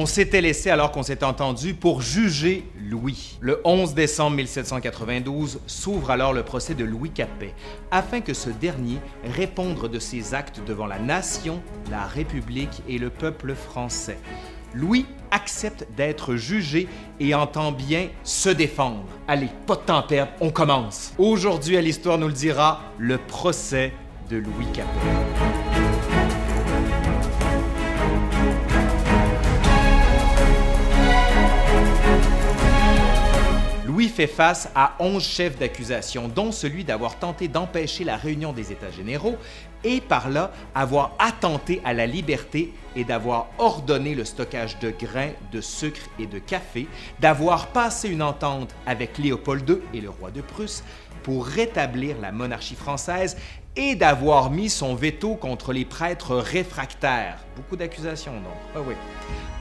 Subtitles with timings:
[0.00, 3.36] On s'était laissé alors qu'on s'est entendu pour juger Louis.
[3.40, 7.52] Le 11 décembre 1792 s'ouvre alors le procès de Louis Capet,
[7.90, 13.10] afin que ce dernier réponde de ses actes devant la nation, la République et le
[13.10, 14.20] peuple français.
[14.72, 16.86] Louis accepte d'être jugé
[17.18, 19.04] et entend bien se défendre.
[19.26, 21.12] Allez, pas de temps à perdre, on commence.
[21.18, 23.92] Aujourd'hui, à l'Histoire nous le dira, le procès
[24.30, 25.67] de Louis Capet.
[34.18, 38.90] Fait face à 11 chefs d'accusation, dont celui d'avoir tenté d'empêcher la réunion des États
[38.90, 39.36] généraux
[39.84, 45.30] et par là avoir attenté à la liberté et d'avoir ordonné le stockage de grains,
[45.52, 46.88] de sucre et de café,
[47.20, 50.82] d'avoir passé une entente avec Léopold II et le roi de Prusse
[51.22, 53.36] pour rétablir la monarchie française
[53.78, 57.38] et d'avoir mis son veto contre les prêtres réfractaires.
[57.54, 58.52] Beaucoup d'accusations, donc.
[58.74, 58.94] Ah oui.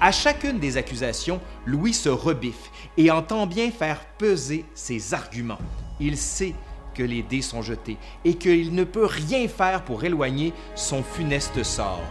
[0.01, 5.59] À chacune des accusations, Louis se rebiffe et entend bien faire peser ses arguments.
[5.99, 6.55] Il sait
[6.95, 11.61] que les dés sont jetés et qu'il ne peut rien faire pour éloigner son funeste
[11.61, 12.01] sort.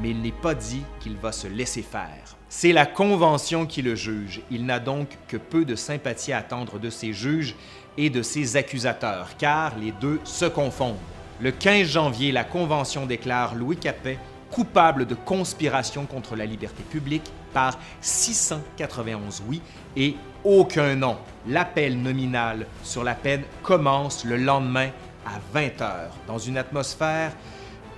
[0.00, 2.36] Mais il n'est pas dit qu'il va se laisser faire.
[2.48, 4.40] C'est la Convention qui le juge.
[4.50, 7.54] Il n'a donc que peu de sympathie à attendre de ses juges
[7.96, 10.96] et de ses accusateurs, car les deux se confondent.
[11.40, 14.18] Le 15 janvier, la Convention déclare Louis Capet
[14.50, 19.62] coupable de conspiration contre la liberté publique par 691 oui
[19.96, 21.16] et aucun non.
[21.48, 24.90] L'appel nominal sur la peine commence le lendemain
[25.26, 27.32] à 20 heures, dans une atmosphère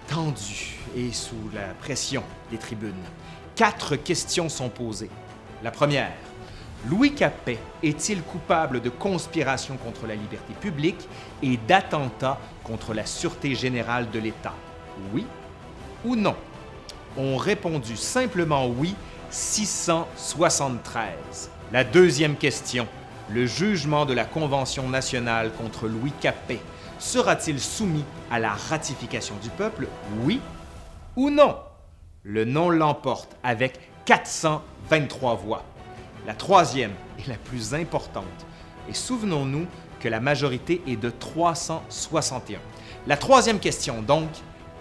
[0.06, 2.92] tendue et sous la pression des tribunes.
[3.56, 5.10] Quatre questions sont posées.
[5.62, 6.12] La première,
[6.90, 11.08] Louis Capet est-il coupable de conspiration contre la liberté publique
[11.42, 14.52] et d'attentat contre la sûreté générale de l'État?
[15.14, 15.24] Oui
[16.04, 16.36] ou non?
[17.16, 18.94] Ont répondu simplement oui
[19.30, 21.50] 673.
[21.72, 22.86] La deuxième question.
[23.30, 26.60] Le jugement de la Convention nationale contre Louis Capet
[26.98, 29.88] sera-t-il soumis à la ratification du peuple?
[30.22, 30.38] Oui
[31.16, 31.56] ou non?
[32.24, 35.64] Le non l'emporte avec 423 voix.
[36.26, 38.24] La troisième est la plus importante.
[38.88, 39.66] Et souvenons-nous
[40.00, 42.58] que la majorité est de 361.
[43.06, 44.28] La troisième question, donc,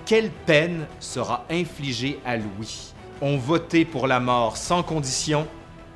[0.05, 2.93] quelle peine sera infligée à Louis?
[3.21, 5.47] Ont voté pour la mort sans condition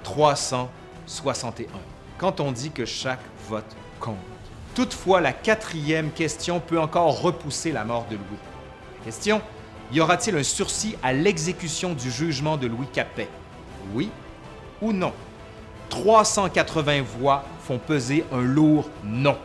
[0.04, 1.68] 361.
[2.18, 4.16] Quand on dit que chaque vote compte.
[4.76, 8.40] Toutefois, la quatrième question peut encore repousser la mort de Louis.
[9.04, 9.42] Question
[9.92, 13.30] y aura-t-il un sursis à l'exécution du jugement de Louis Capet?
[13.94, 14.10] Oui
[14.82, 15.14] ou non?
[15.90, 19.38] 380 voix font peser un lourd non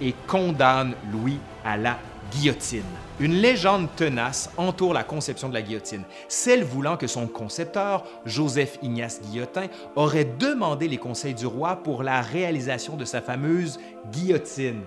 [0.00, 1.98] et condamnent Louis à la
[2.30, 2.82] guillotine.
[3.20, 8.78] Une légende tenace entoure la conception de la guillotine, celle voulant que son concepteur, Joseph
[8.82, 9.66] Ignace Guillotin,
[9.96, 13.80] aurait demandé les conseils du roi pour la réalisation de sa fameuse
[14.12, 14.82] guillotine.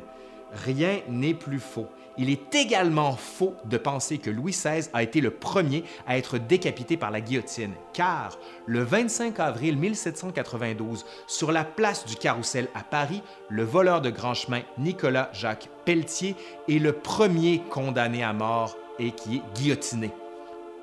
[0.53, 1.88] Rien n'est plus faux.
[2.17, 6.38] Il est également faux de penser que Louis XVI a été le premier à être
[6.38, 12.84] décapité par la guillotine, car le 25 avril 1792, sur la place du Carrousel à
[12.84, 16.35] Paris, le voleur de grand chemin Nicolas Jacques Pelletier
[16.67, 20.11] est le premier condamné à mort et qui est guillotiné.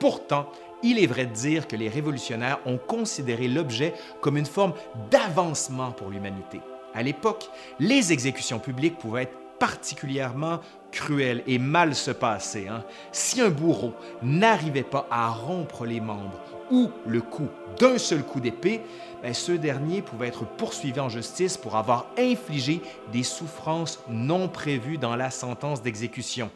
[0.00, 0.50] Pourtant,
[0.82, 4.72] il est vrai de dire que les révolutionnaires ont considéré l'objet comme une forme
[5.10, 6.60] d'avancement pour l'humanité.
[6.94, 10.60] À l'époque, les exécutions publiques pouvaient être particulièrement
[10.90, 12.68] cruel et mal se passer.
[12.68, 12.84] Hein.
[13.12, 17.48] Si un bourreau n'arrivait pas à rompre les membres ou le cou
[17.78, 18.82] d'un seul coup d'épée,
[19.22, 22.80] ben, ce dernier pouvait être poursuivi en justice pour avoir infligé
[23.12, 26.50] des souffrances non prévues dans la sentence d'exécution.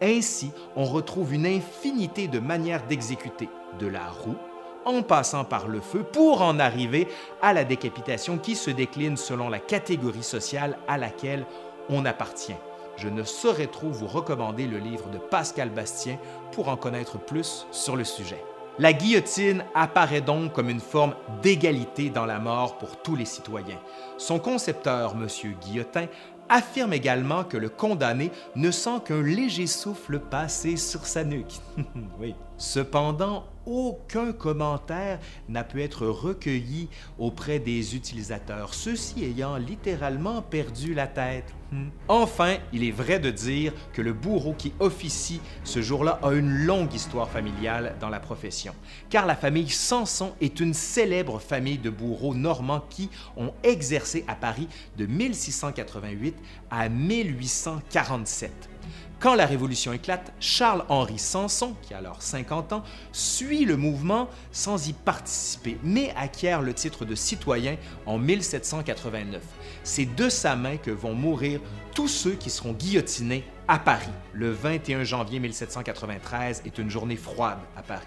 [0.00, 3.48] Ainsi, on retrouve une infinité de manières d'exécuter,
[3.78, 4.36] de la roue
[4.84, 7.08] en passant par le feu pour en arriver
[7.42, 11.44] à la décapitation qui se décline selon la catégorie sociale à laquelle
[11.88, 12.56] on appartient.
[12.96, 16.18] Je ne saurais trop vous recommander le livre de Pascal Bastien
[16.52, 18.42] pour en connaître plus sur le sujet.
[18.80, 23.80] La guillotine apparaît donc comme une forme d'égalité dans la mort pour tous les citoyens.
[24.18, 25.26] Son concepteur, M.
[25.60, 26.06] Guillotin,
[26.48, 31.60] affirme également que le condamné ne sent qu'un léger souffle passer sur sa nuque.
[32.58, 36.88] Cependant, aucun commentaire n'a pu être recueilli
[37.18, 41.54] auprès des utilisateurs, ceux-ci ayant littéralement perdu la tête.
[41.70, 41.90] Hmm.
[42.08, 46.64] Enfin, il est vrai de dire que le bourreau qui officie ce jour-là a une
[46.64, 48.74] longue histoire familiale dans la profession,
[49.08, 54.34] car la famille Sanson est une célèbre famille de bourreaux normands qui ont exercé à
[54.34, 54.66] Paris
[54.96, 56.34] de 1688
[56.70, 58.77] à 1847.
[59.20, 64.86] Quand la Révolution éclate, Charles-Henri Sanson, qui a alors 50 ans, suit le mouvement sans
[64.86, 67.76] y participer, mais acquiert le titre de citoyen
[68.06, 69.42] en 1789.
[69.82, 71.60] C'est de sa main que vont mourir
[71.96, 74.06] tous ceux qui seront guillotinés à Paris.
[74.34, 78.06] Le 21 janvier 1793 est une journée froide à Paris.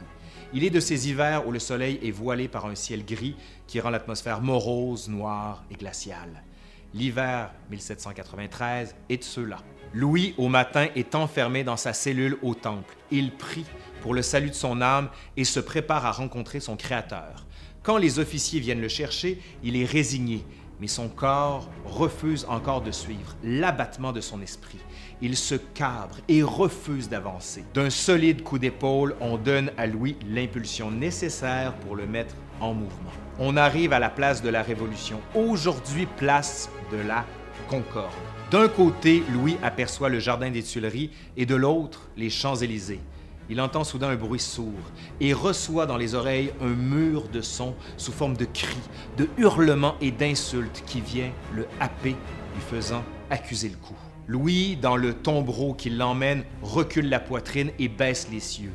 [0.53, 3.35] Il est de ces hivers où le soleil est voilé par un ciel gris
[3.67, 6.41] qui rend l'atmosphère morose, noire et glaciale.
[6.93, 9.57] L'hiver 1793 est de ceux-là.
[9.93, 12.95] Louis, au matin, est enfermé dans sa cellule au temple.
[13.11, 13.65] Il prie
[14.01, 17.45] pour le salut de son âme et se prépare à rencontrer son Créateur.
[17.83, 20.45] Quand les officiers viennent le chercher, il est résigné,
[20.79, 24.79] mais son corps refuse encore de suivre l'abattement de son esprit.
[25.21, 27.65] Il se cabre et refuse d'avancer.
[27.73, 33.11] D'un solide coup d'épaule, on donne à Louis l'impulsion nécessaire pour le mettre en mouvement.
[33.39, 37.25] On arrive à la place de la Révolution, aujourd'hui place de la
[37.67, 38.11] Concorde.
[38.51, 42.99] D'un côté, Louis aperçoit le Jardin des Tuileries et de l'autre, les Champs-Élysées.
[43.49, 47.75] Il entend soudain un bruit sourd et reçoit dans les oreilles un mur de sons
[47.97, 48.77] sous forme de cris,
[49.17, 52.15] de hurlements et d'insultes qui vient le happer,
[52.55, 53.97] lui faisant accuser le coup.
[54.27, 58.71] Louis, dans le tombereau qui l'emmène, recule la poitrine et baisse les cieux.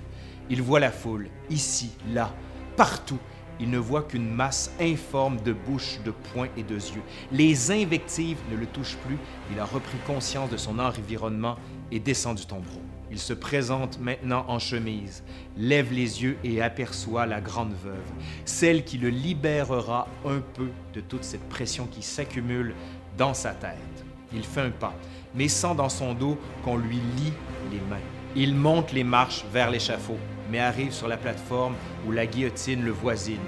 [0.50, 2.34] Il voit la foule, ici, là,
[2.76, 3.18] partout,
[3.60, 7.02] il ne voit qu'une masse informe de bouches, de poings et de yeux.
[7.32, 9.18] Les invectives ne le touchent plus.
[9.52, 11.56] Il a repris conscience de son environnement
[11.90, 12.82] et descend du tombeau.
[13.10, 15.22] Il se présente maintenant en chemise,
[15.56, 18.12] lève les yeux et aperçoit la grande veuve,
[18.44, 22.74] celle qui le libérera un peu de toute cette pression qui s'accumule
[23.16, 24.04] dans sa tête.
[24.32, 24.94] Il fait un pas,
[25.34, 27.32] mais sent dans son dos qu'on lui lie
[27.70, 28.02] les mains.
[28.34, 30.18] Il monte les marches vers l'échafaud
[30.50, 31.74] mais arrive sur la plateforme
[32.06, 33.40] où la guillotine le voisine.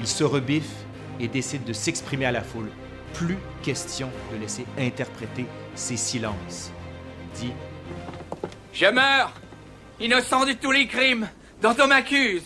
[0.00, 0.84] Il se rebiffe
[1.20, 2.70] et décide de s'exprimer à la foule.
[3.14, 6.70] Plus question de laisser interpréter ses silences.
[7.34, 7.52] Dit
[8.72, 9.32] Je meurs,
[10.00, 11.28] innocent de tous les crimes
[11.60, 12.44] dont on m'accuse.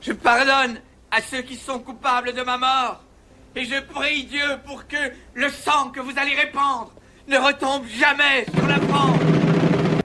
[0.00, 3.02] Je pardonne à ceux qui sont coupables de ma mort.
[3.54, 4.96] Et je prie Dieu pour que
[5.34, 6.92] le sang que vous allez répandre
[7.26, 9.39] ne retombe jamais sur la France.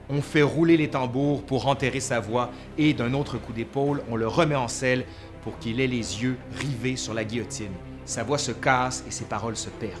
[0.08, 4.14] On fait rouler les tambours pour enterrer sa voix et d'un autre coup d'épaule, on
[4.14, 5.04] le remet en selle
[5.42, 7.72] pour qu'il ait les yeux rivés sur la guillotine.
[8.04, 10.00] Sa voix se casse et ses paroles se perdent.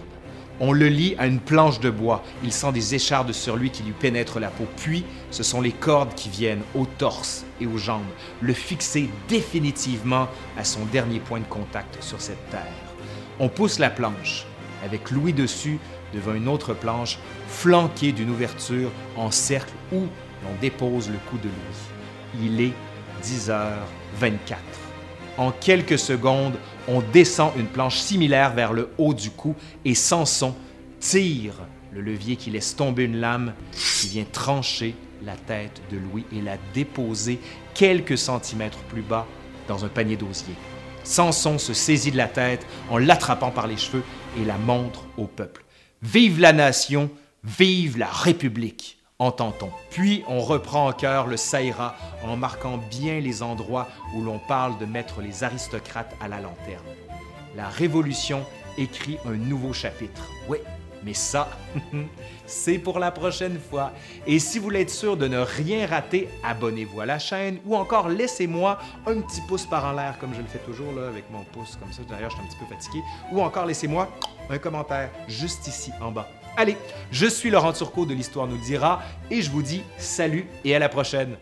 [0.60, 2.22] On le lie à une planche de bois.
[2.44, 4.64] Il sent des échardes sur lui qui lui pénètrent la peau.
[4.76, 8.06] Puis, ce sont les cordes qui viennent au torse et aux jambes,
[8.40, 12.62] le fixer définitivement à son dernier point de contact sur cette terre.
[13.38, 14.46] On pousse la planche.
[14.84, 15.78] Avec Louis dessus,
[16.14, 17.18] devant une autre planche
[17.48, 22.44] flanquée d'une ouverture en cercle où l'on dépose le coup de Louis.
[22.46, 22.72] Il est
[23.22, 24.56] 10h24.
[25.38, 26.54] En quelques secondes,
[26.88, 29.54] on descend une planche similaire vers le haut du cou
[29.84, 30.54] et Samson
[31.00, 31.54] tire
[31.92, 36.40] le levier qui laisse tomber une lame qui vient trancher la tête de Louis et
[36.40, 37.40] la déposer
[37.74, 39.26] quelques centimètres plus bas
[39.68, 40.54] dans un panier d'osier.
[41.04, 44.02] Samson se saisit de la tête en l'attrapant par les cheveux
[44.40, 45.65] et la montre au peuple.
[46.02, 47.10] Vive la nation,
[47.42, 49.70] vive la République, entend-on.
[49.90, 54.78] Puis on reprend en cœur le Saïra en marquant bien les endroits où l'on parle
[54.78, 56.84] de mettre les aristocrates à la lanterne.
[57.56, 58.44] La Révolution
[58.76, 60.30] écrit un nouveau chapitre.
[60.50, 60.58] Oui,
[61.06, 61.48] mais ça,
[62.46, 63.92] c'est pour la prochaine fois.
[64.26, 67.76] Et si vous voulez être sûr de ne rien rater, abonnez-vous à la chaîne ou
[67.76, 71.44] encore laissez-moi un petit pouce par en l'air comme je le fais toujours avec mon
[71.44, 72.02] pouce comme ça.
[72.10, 73.02] D'ailleurs, je suis un petit peu fatigué.
[73.30, 74.10] Ou encore laissez-moi
[74.50, 76.28] un commentaire juste ici en bas.
[76.56, 76.76] Allez,
[77.12, 79.00] je suis Laurent Turcot de l'Histoire nous le dira
[79.30, 81.36] et je vous dis salut et à la prochaine.